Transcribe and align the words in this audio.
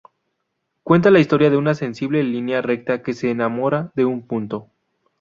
Cuenta 0.81 1.11
la 1.11 1.19
historia 1.19 1.51
de 1.51 1.57
una 1.57 1.75
sensible 1.75 2.23
línea 2.23 2.63
recta 2.63 3.03
que 3.03 3.13
se 3.13 3.29
enamora 3.29 3.91
de 3.93 4.05
un 4.05 4.25
punto. 4.25 4.67